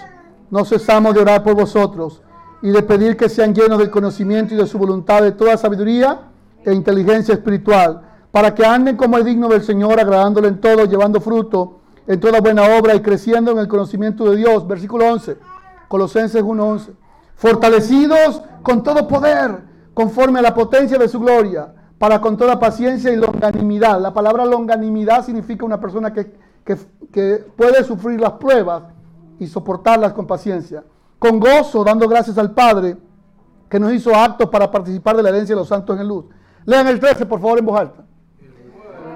[0.49, 2.23] no cesamos de orar por vosotros
[2.63, 6.21] y de pedir que sean llenos del conocimiento y de su voluntad de toda sabiduría
[6.65, 11.21] e inteligencia espiritual, para que anden como es digno del Señor, agradándole en todo, llevando
[11.21, 14.67] fruto en toda buena obra y creciendo en el conocimiento de Dios.
[14.67, 15.37] Versículo 11,
[15.87, 16.89] Colosenses 1.11.
[17.35, 19.61] Fortalecidos con todo poder,
[19.93, 23.97] conforme a la potencia de su gloria para con toda paciencia y longanimidad.
[24.01, 26.33] La palabra longanimidad significa una persona que,
[27.55, 28.83] puede sufrir las pruebas
[29.39, 30.83] y soportarlas con paciencia.
[31.17, 32.97] Con gozo, dando gracias al Padre
[33.69, 36.25] que nos hizo aptos para participar de la herencia de los santos en luz.
[36.65, 38.03] Lean el 13, por favor, en voz alta.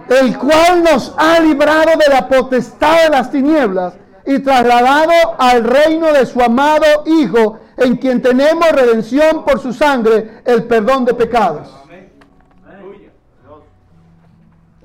[0.08, 3.96] El cual nos ha librado de la potestad de las tinieblas
[4.26, 10.42] y trasladado al reino de su amado Hijo, en quien tenemos redención por su sangre,
[10.46, 11.78] el perdón de pecados.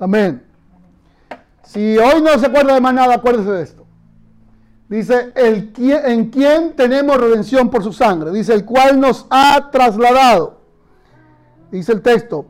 [0.03, 0.43] Amén.
[1.63, 3.85] Si hoy no se acuerda de más nada, acuérdese de esto.
[4.89, 8.31] Dice, el, en quien tenemos redención por su sangre.
[8.31, 10.59] Dice, el cual nos ha trasladado.
[11.71, 12.47] Dice el texto,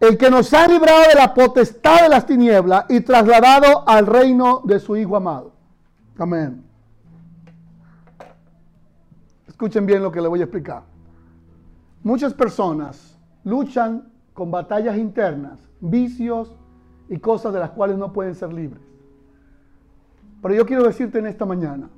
[0.00, 4.60] el que nos ha librado de la potestad de las tinieblas y trasladado al reino
[4.64, 5.52] de su Hijo amado.
[6.18, 6.62] Amén.
[9.48, 10.82] Escuchen bien lo que le voy a explicar.
[12.02, 16.54] Muchas personas luchan con batallas internas, vicios
[17.08, 18.82] y cosas de las cuales no pueden ser libres.
[20.42, 21.90] Pero yo quiero decirte en esta mañana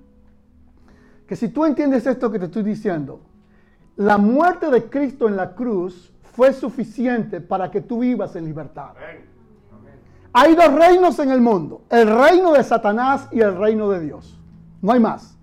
[1.26, 3.20] que si tú entiendes esto que te estoy diciendo,
[3.96, 8.92] la muerte de Cristo en la cruz fue suficiente para que tú vivas en libertad.
[10.32, 14.38] Hay dos reinos en el mundo, el reino de Satanás y el reino de Dios.
[14.80, 15.36] No hay más.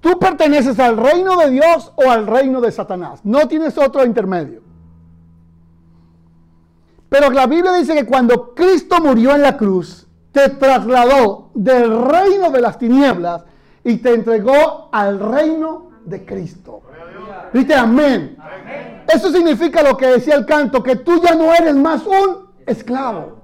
[0.00, 3.20] Tú perteneces al reino de Dios o al reino de Satanás.
[3.24, 4.62] No tienes otro intermedio.
[7.12, 12.50] Pero la Biblia dice que cuando Cristo murió en la cruz, te trasladó del reino
[12.50, 13.44] de las tinieblas
[13.84, 16.80] y te entregó al reino de Cristo.
[17.52, 18.38] Dice amén.
[19.06, 23.42] Eso significa lo que decía el canto, que tú ya no eres más un esclavo.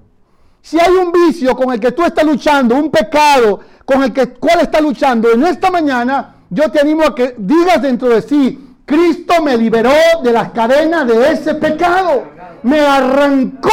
[0.62, 4.28] Si hay un vicio con el que tú estás luchando, un pecado con el que
[4.28, 8.76] cuál está luchando en esta mañana, yo te animo a que digas dentro de sí,
[8.87, 12.38] Cristo me liberó de las cadenas de ese pecado.
[12.68, 13.70] Me arrancó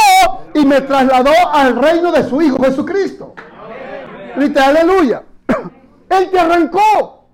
[0.53, 3.33] y me trasladó al reino de su Hijo Jesucristo.
[4.37, 5.21] Grite, aleluya.
[6.09, 7.25] Él te arrancó.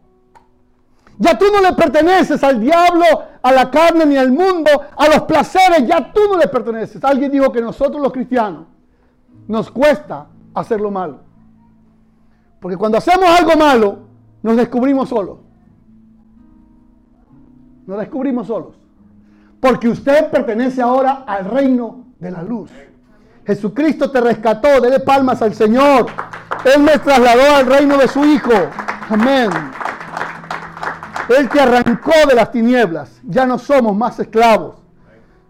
[1.20, 3.06] Ya tú no le perteneces al diablo,
[3.44, 5.86] a la carne ni al mundo, a los placeres.
[5.86, 7.04] Ya tú no le perteneces.
[7.04, 8.66] Alguien dijo que nosotros los cristianos
[9.48, 11.20] nos cuesta hacer lo malo.
[12.60, 14.00] Porque cuando hacemos algo malo,
[14.42, 15.38] nos descubrimos solos.
[17.86, 18.81] Nos descubrimos solos.
[19.62, 22.70] Porque usted pertenece ahora al reino de la luz.
[23.46, 26.08] Jesucristo te rescató, dele palmas al Señor.
[26.66, 28.52] Él me trasladó al reino de su Hijo.
[29.10, 29.50] Amén.
[31.30, 33.22] Él te arrancó de las tinieblas.
[33.24, 34.76] Ya no somos más esclavos.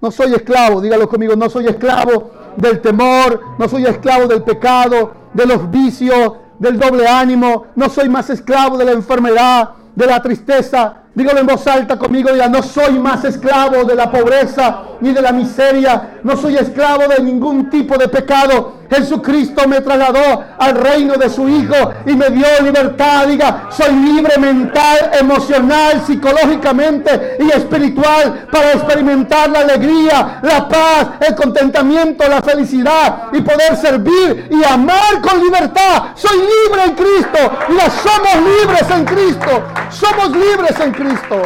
[0.02, 5.13] No soy esclavo, dígalo conmigo, no soy esclavo del temor, no soy esclavo del pecado,
[5.34, 10.21] de los vicios, del doble ánimo, no soy más esclavo de la enfermedad, de la
[10.21, 15.12] tristeza, Dígalo en voz alta conmigo, diga, no soy más esclavo de la pobreza ni
[15.12, 18.81] de la miseria, no soy esclavo de ningún tipo de pecado.
[18.91, 23.25] Jesucristo me trasladó al reino de su Hijo y me dio libertad.
[23.25, 31.36] Diga, soy libre mental, emocional, psicológicamente y espiritual para experimentar la alegría, la paz, el
[31.36, 36.08] contentamiento, la felicidad y poder servir y amar con libertad.
[36.15, 37.58] Soy libre en Cristo.
[37.69, 39.63] Diga, somos libres en Cristo.
[39.89, 41.41] Somos libres en Cristo.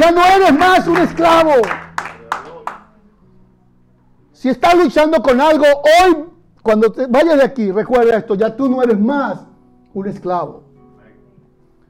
[0.00, 1.52] Ya no eres más un esclavo.
[4.44, 6.26] Si estás luchando con algo, hoy,
[6.60, 9.40] cuando te vayas de aquí, recuerda esto, ya tú no eres más
[9.94, 10.64] un esclavo.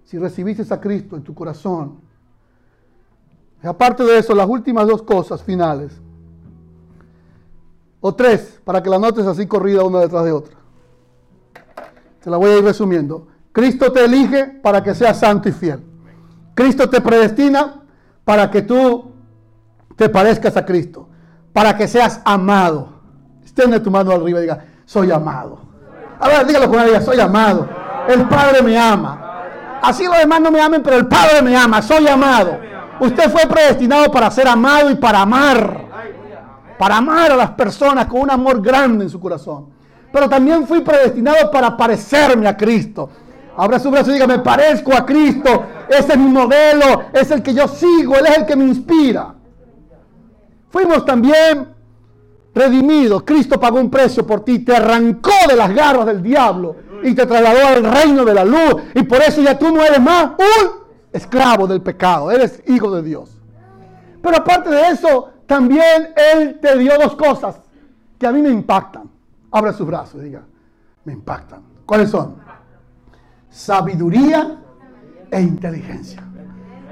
[0.05, 1.99] Si recibiste a Cristo en tu corazón.
[3.61, 6.01] Aparte de eso, las últimas dos cosas finales.
[8.01, 10.57] O tres, para que la notes así corrida una detrás de otra.
[12.23, 13.27] Te la voy a ir resumiendo.
[13.51, 15.81] Cristo te elige para que seas santo y fiel.
[16.55, 17.83] Cristo te predestina
[18.25, 19.11] para que tú
[19.97, 21.09] te parezcas a Cristo
[21.55, 22.89] para que seas amado.
[23.43, 25.61] Extiende tu mano arriba y diga, soy amado.
[26.19, 27.67] A ver, dígalo con ella, soy amado.
[28.09, 29.79] El Padre me ama.
[29.81, 32.59] Así los demás no me amen, pero el Padre me ama, soy amado.
[32.99, 35.85] Usted fue predestinado para ser amado y para amar.
[36.77, 39.69] Para amar a las personas con un amor grande en su corazón.
[40.13, 43.11] Pero también fui predestinado para parecerme a Cristo.
[43.57, 45.67] Abra su brazo y diga, me parezco a Cristo.
[45.89, 49.35] Ese es mi modelo, es el que yo sigo, Él es el que me inspira.
[50.75, 51.69] Fuimos también
[52.53, 53.23] redimidos.
[53.23, 57.25] Cristo pagó un precio por ti, te arrancó de las garras del diablo y te
[57.27, 58.83] trasladó al reino de la luz.
[58.93, 60.71] Y por eso ya tú no eres más un
[61.13, 63.41] esclavo del pecado, eres hijo de Dios.
[64.21, 67.55] Pero aparte de eso, también Él te dio dos cosas
[68.19, 69.09] que a mí me impactan.
[69.53, 70.43] Abre sus brazos y diga,
[71.05, 71.63] me impactan.
[71.87, 72.35] ¿Cuáles son?
[73.49, 74.57] Sabiduría
[75.31, 76.21] e inteligencia.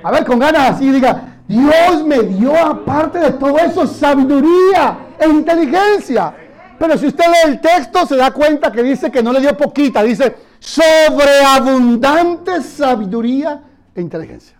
[0.04, 5.28] A ver, con ganas así, diga, Dios me dio aparte de todo eso sabiduría e
[5.28, 6.34] inteligencia.
[6.78, 9.54] Pero si usted lee el texto se da cuenta que dice que no le dio
[9.54, 13.62] poquita, dice sobreabundante sabiduría
[13.94, 14.56] e inteligencia.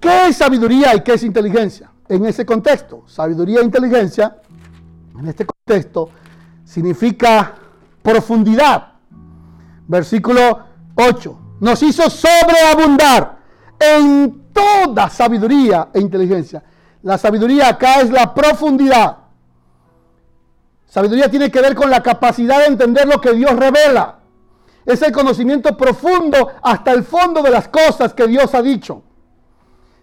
[0.00, 1.92] ¿Qué es sabiduría y qué es inteligencia?
[2.08, 4.38] En ese contexto, sabiduría e inteligencia,
[5.16, 6.10] en este contexto,
[6.64, 7.54] significa
[8.02, 8.94] profundidad.
[9.86, 10.58] Versículo
[10.96, 11.38] 8.
[11.60, 13.38] Nos hizo sobreabundar
[13.78, 16.62] en toda sabiduría e inteligencia.
[17.02, 19.18] La sabiduría acá es la profundidad.
[20.86, 24.20] Sabiduría tiene que ver con la capacidad de entender lo que Dios revela.
[24.86, 29.02] Es el conocimiento profundo hasta el fondo de las cosas que Dios ha dicho.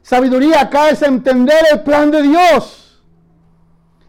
[0.01, 3.01] Sabiduría acá es entender el plan de Dios.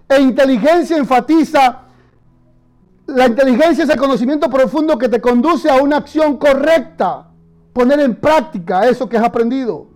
[0.09, 1.83] E inteligencia enfatiza,
[3.07, 7.29] la inteligencia es el conocimiento profundo que te conduce a una acción correcta,
[7.73, 9.92] poner en práctica eso que has aprendido.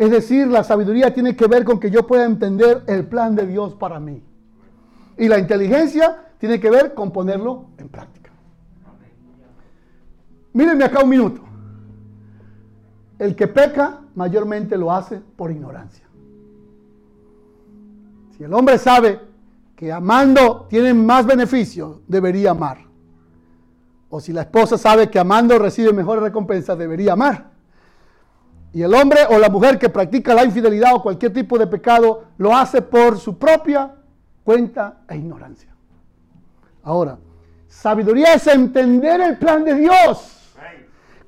[0.00, 3.46] Es decir, la sabiduría tiene que ver con que yo pueda entender el plan de
[3.46, 4.22] Dios para mí.
[5.18, 8.30] Y la inteligencia tiene que ver con ponerlo en práctica.
[10.54, 11.42] Mírenme acá un minuto.
[13.18, 16.06] El que peca mayormente lo hace por ignorancia.
[18.38, 19.20] Si el hombre sabe
[19.76, 22.78] que amando tiene más beneficios, debería amar.
[24.08, 27.49] O si la esposa sabe que amando recibe mejores recompensas, debería amar.
[28.72, 32.24] Y el hombre o la mujer que practica la infidelidad o cualquier tipo de pecado
[32.38, 33.94] lo hace por su propia
[34.44, 35.74] cuenta e ignorancia.
[36.82, 37.18] Ahora,
[37.66, 40.40] sabiduría es entender el plan de Dios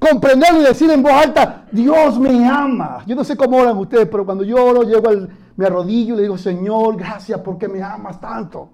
[0.02, 3.04] comprenderlo y decir en voz alta, Dios me ama.
[3.06, 6.16] Yo no sé cómo oran ustedes, pero cuando yo oro, llego al, me arrodillo y
[6.16, 8.68] le digo, Señor, gracias porque me amas tanto.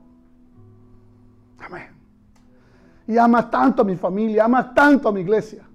[1.59, 1.89] Amén.
[3.07, 5.68] Y amas tanto a mi familia, amas tanto a mi iglesia.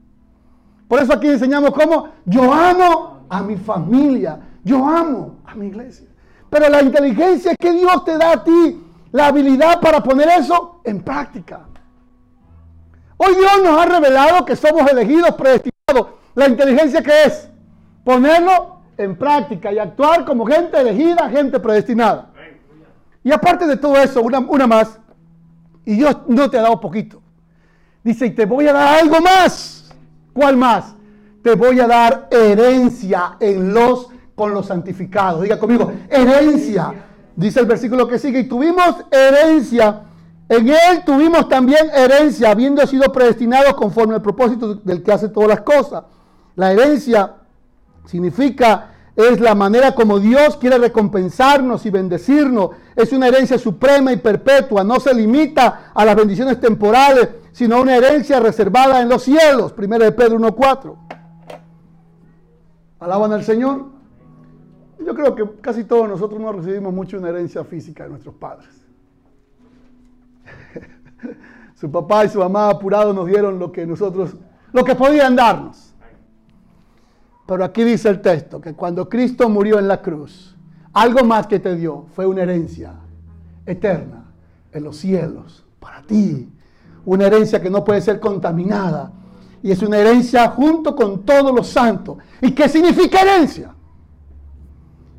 [0.93, 6.07] Por eso aquí enseñamos cómo yo amo a mi familia, yo amo a mi iglesia.
[6.51, 8.79] Pero la inteligencia que Dios te da a ti
[9.11, 11.61] la habilidad para poner eso en práctica.
[13.17, 16.09] Hoy Dios nos ha revelado que somos elegidos, predestinados.
[16.35, 17.49] La inteligencia que es
[18.03, 22.29] ponerlo en práctica y actuar como gente elegida, gente predestinada.
[23.23, 24.99] Y aparte de todo eso, una, una más,
[25.85, 27.19] y Dios no te ha dado poquito.
[28.03, 29.82] Dice, y te voy a dar algo más.
[30.33, 30.95] ¿Cuál más?
[31.43, 35.43] Te voy a dar herencia en los con los santificados.
[35.43, 36.93] Diga conmigo, herencia.
[37.35, 40.03] Dice el versículo que sigue, y tuvimos herencia
[40.49, 45.49] en él tuvimos también herencia, habiendo sido predestinados conforme al propósito del que hace todas
[45.49, 46.03] las cosas.
[46.55, 47.35] La herencia
[48.05, 52.71] significa, es la manera como Dios quiere recompensarnos y bendecirnos.
[52.95, 54.83] Es una herencia suprema y perpetua.
[54.83, 59.73] No se limita a las bendiciones temporales, sino una herencia reservada en los cielos.
[59.77, 60.97] 1 de Pedro 1.4.
[62.99, 63.85] ¿Alaban al Señor?
[65.05, 68.69] Yo creo que casi todos nosotros no recibimos mucho una herencia física de nuestros padres.
[71.75, 74.35] su papá y su mamá apurados nos dieron lo que nosotros,
[74.71, 75.93] lo que podían darnos.
[77.45, 80.55] Pero aquí dice el texto que cuando Cristo murió en la cruz,
[80.93, 82.93] algo más que te dio fue una herencia
[83.65, 84.31] eterna
[84.71, 86.49] en los cielos para ti.
[87.05, 89.11] Una herencia que no puede ser contaminada.
[89.61, 92.17] Y es una herencia junto con todos los santos.
[92.41, 93.73] ¿Y qué significa herencia?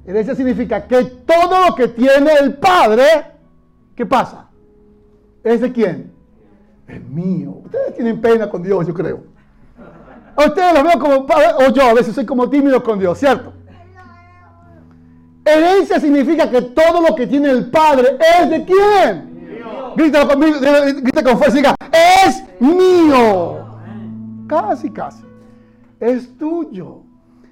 [0.07, 3.05] Herencia significa que todo lo que tiene el Padre,
[3.95, 4.49] ¿qué pasa?
[5.43, 6.13] ¿Es de quién?
[6.87, 7.63] Es mío.
[7.65, 9.25] Ustedes tienen pena con Dios, yo creo.
[10.37, 13.53] A ustedes los veo como, o yo a veces soy como tímido con Dios, ¿cierto?
[15.45, 19.34] Herencia significa que todo lo que tiene el Padre es de quién.
[19.95, 20.59] Conmigo,
[21.03, 21.75] grita con fuerza y diga,
[22.27, 23.65] es mío.
[24.49, 25.25] Casi, casi.
[26.01, 27.03] Es tuyo.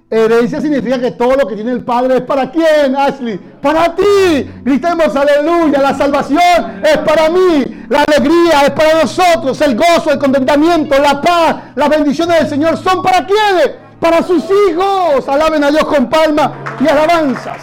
[0.09, 3.37] Herencia significa que todo lo que tiene el Padre es para quién, Ashley?
[3.61, 4.51] Para ti.
[4.61, 5.81] Gritemos aleluya.
[5.81, 7.85] La salvación es para mí.
[7.89, 9.59] La alegría es para nosotros.
[9.61, 13.71] El gozo, el contentamiento, la paz, las bendiciones del Señor son para quiénes?
[13.99, 15.27] Para sus hijos.
[15.27, 17.57] Alaben a Dios con palmas y alabanzas.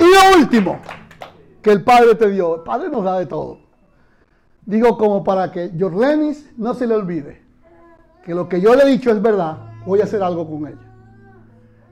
[0.00, 0.80] Y lo último
[1.66, 2.54] que el Padre te dio.
[2.54, 3.58] El Padre nos da de todo.
[4.64, 7.42] Digo como para que Jorlenis no se le olvide
[8.24, 10.78] que lo que yo le he dicho es verdad, voy a hacer algo con ella.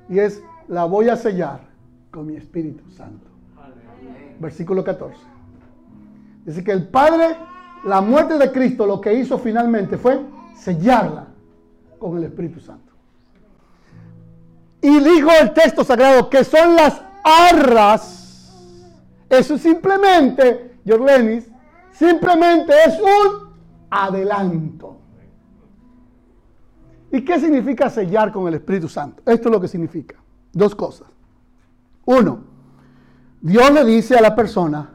[0.08, 1.62] Y es, la voy a sellar
[2.12, 3.26] con mi Espíritu Santo.
[4.38, 5.18] Versículo 14.
[6.44, 7.36] Dice que el Padre,
[7.82, 10.20] la muerte de Cristo, lo que hizo finalmente fue
[10.54, 11.26] sellarla
[11.98, 12.92] con el Espíritu Santo.
[14.80, 18.23] Y dijo el texto sagrado que son las arras.
[19.28, 21.48] Eso simplemente, Jorlenis,
[21.92, 23.54] simplemente es un
[23.90, 24.98] adelanto.
[27.10, 29.22] ¿Y qué significa sellar con el Espíritu Santo?
[29.24, 30.16] Esto es lo que significa.
[30.52, 31.06] Dos cosas.
[32.06, 32.40] Uno,
[33.40, 34.90] Dios le dice a la persona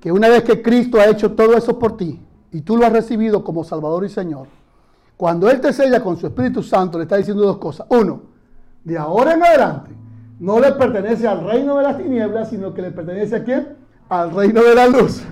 [0.00, 2.20] que una vez que Cristo ha hecho todo eso por ti
[2.52, 4.48] y tú lo has recibido como Salvador y Señor,
[5.16, 7.86] Cuando Él te sella con su Espíritu Santo, le está diciendo dos cosas.
[7.88, 8.22] Uno,
[8.82, 9.90] de ahora en adelante,
[10.40, 13.76] no le pertenece al reino de las tinieblas, sino que le pertenece a quién?
[14.08, 15.22] Al reino de la luz.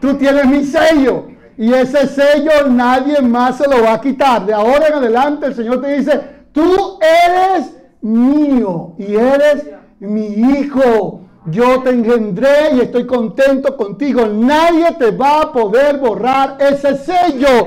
[0.00, 1.28] Tú tienes mi sello.
[1.56, 4.46] Y ese sello nadie más se lo va a quitar.
[4.46, 6.20] De ahora en adelante el Señor te dice,
[6.52, 9.66] tú eres mío y eres
[10.00, 11.20] mi hijo.
[11.46, 14.26] Yo te engendré y estoy contento contigo.
[14.26, 17.66] Nadie te va a poder borrar ese sello.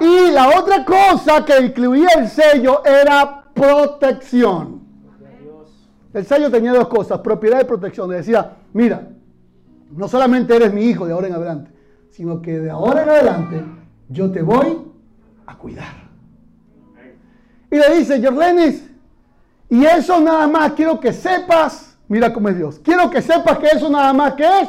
[0.00, 4.75] Y la otra cosa que incluía el sello era protección.
[6.16, 8.08] El sello tenía dos cosas, propiedad y protección.
[8.08, 9.06] Le decía, mira,
[9.90, 11.70] no solamente eres mi hijo de ahora en adelante,
[12.10, 13.64] sino que de ahora en adelante
[14.08, 14.78] yo te voy
[15.46, 16.06] a cuidar.
[17.70, 18.82] Y le dice, Jorlenis,
[19.68, 23.66] y eso nada más quiero que sepas, mira cómo es Dios, quiero que sepas que
[23.66, 24.68] eso nada más que es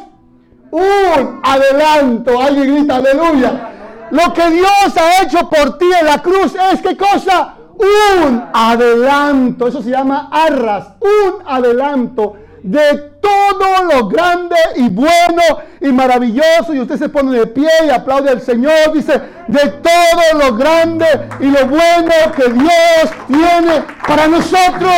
[0.70, 2.42] un adelanto.
[2.42, 3.72] Alguien grita, aleluya.
[4.12, 7.57] Lo que Dios ha hecho por ti en la cruz es qué cosa?
[7.78, 9.68] Un adelanto.
[9.68, 10.94] Eso se llama arras.
[11.00, 15.42] Un adelanto de todo lo grande y bueno
[15.80, 16.74] y maravilloso.
[16.74, 18.94] Y usted se pone de pie y aplaude al Señor.
[18.94, 21.06] Dice, de todo lo grande
[21.40, 24.92] y lo bueno que Dios tiene para nosotros.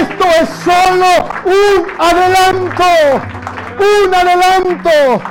[0.00, 1.06] Esto es solo
[1.44, 2.84] un adelanto.
[3.78, 5.22] Un adelanto.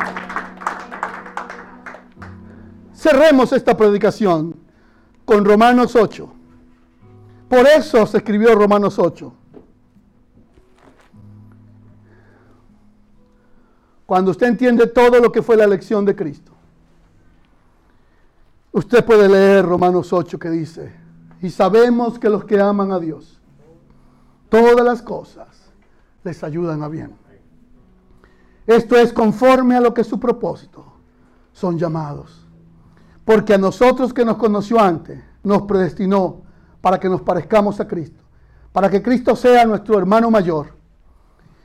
[2.94, 4.56] Cerremos esta predicación
[5.26, 6.32] con Romanos 8.
[7.50, 9.34] Por eso se escribió Romanos 8.
[14.06, 16.52] Cuando usted entiende todo lo que fue la lección de Cristo,
[18.72, 20.94] usted puede leer Romanos 8 que dice,
[21.42, 23.42] y sabemos que los que aman a Dios,
[24.50, 25.48] todas las cosas
[26.24, 27.16] les ayudan a bien.
[28.68, 30.86] Esto es conforme a lo que es su propósito
[31.56, 32.46] son llamados.
[33.24, 36.45] Porque a nosotros que nos conoció antes, nos predestinó
[36.86, 38.24] para que nos parezcamos a Cristo,
[38.72, 40.68] para que Cristo sea nuestro hermano mayor.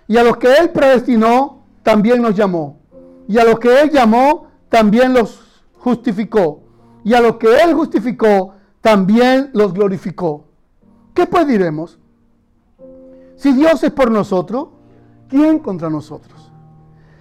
[0.08, 2.80] Y a los que Él predestinó, también nos llamó.
[3.28, 6.62] Y a los que Él llamó, también los justificó.
[7.04, 10.46] Y a los que Él justificó, también los glorificó.
[11.12, 11.98] ¿Qué pues diremos?
[13.36, 14.68] Si Dios es por nosotros,
[15.28, 16.50] ¿quién contra nosotros?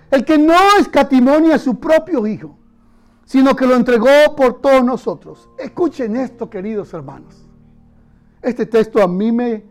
[0.09, 2.55] El que no escatimonia a su propio Hijo,
[3.25, 5.49] sino que lo entregó por todos nosotros.
[5.57, 7.48] Escuchen esto, queridos hermanos.
[8.41, 9.63] Este texto a mí me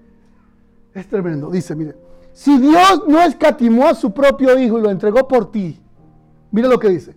[0.94, 1.50] es tremendo.
[1.50, 1.96] Dice, mire,
[2.32, 5.80] si Dios no escatimó a su propio Hijo y lo entregó por ti,
[6.50, 7.16] mire lo que dice.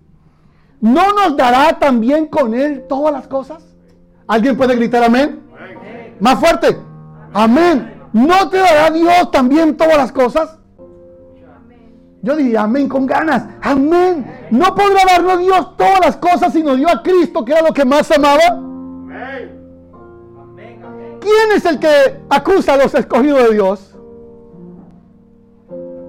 [0.79, 3.63] ¿No nos dará también con Él todas las cosas?
[4.27, 5.41] ¿Alguien puede gritar amén?
[5.55, 6.15] amén.
[6.19, 6.77] Más fuerte.
[7.33, 8.01] Amén.
[8.13, 10.57] ¿No te dará Dios también todas las cosas?
[12.23, 13.45] Yo diría amén con ganas.
[13.61, 14.47] Amén.
[14.51, 17.73] No podrá darnos Dios todas las cosas si nos dio a Cristo, que era lo
[17.73, 18.70] que más amaba.
[21.21, 23.95] ¿Quién es el que acusa a los escogidos de Dios?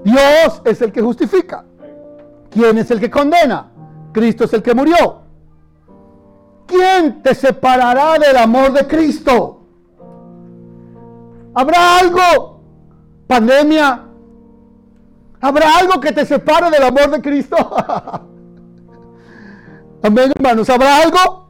[0.05, 1.65] Dios es el que justifica.
[2.51, 3.71] ¿Quién es el que condena?
[4.13, 5.21] Cristo es el que murió.
[6.67, 9.61] ¿Quién te separará del amor de Cristo?
[11.55, 12.63] ¿Habrá algo?
[13.27, 14.07] ¿Pandemia?
[15.43, 17.57] ¿Habrá algo que te separe del amor de Cristo?
[20.03, 20.71] Amén, hermanos.
[20.71, 21.42] ¿Habrá algo?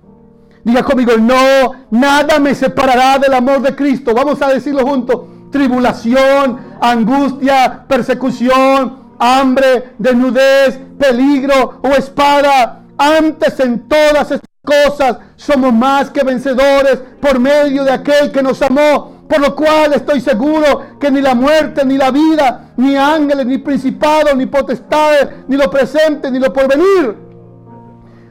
[0.64, 4.14] Diga conmigo, no, nada me separará del amor de Cristo.
[4.14, 5.22] Vamos a decirlo juntos.
[5.50, 12.82] Tribulación, angustia, persecución, hambre, desnudez, peligro o espada.
[12.96, 18.62] Antes en todas estas cosas somos más que vencedores por medio de aquel que nos
[18.62, 19.12] amó.
[19.28, 23.58] Por lo cual estoy seguro que ni la muerte, ni la vida, ni ángeles, ni
[23.58, 27.16] principados, ni potestades, ni lo presente, ni lo porvenir,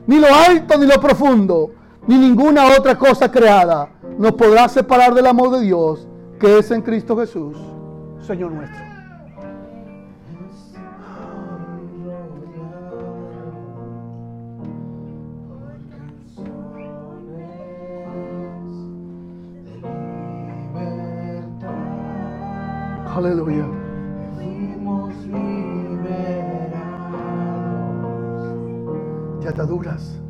[0.06, 1.72] ni lo alto, ni lo profundo,
[2.08, 6.08] ni ninguna otra cosa creada nos podrá separar del amor de Dios
[6.40, 7.56] que es en Cristo Jesús,
[8.26, 8.92] Señor nuestro.
[23.14, 23.66] Aleluya.
[29.42, 30.21] De ataduras.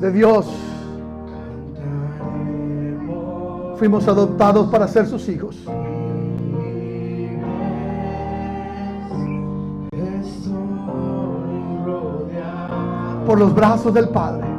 [0.00, 0.46] De Dios.
[3.78, 5.56] Fuimos adoptados para ser sus hijos.
[13.26, 14.49] por los brazos del Padre.